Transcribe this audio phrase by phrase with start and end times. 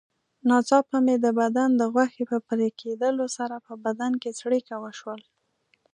[0.49, 5.21] ناڅاپه مې د بدن د غوښې په پرېکېدلو سره په بدن کې څړیکه وشول.